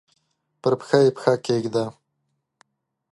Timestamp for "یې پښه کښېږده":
1.03-1.85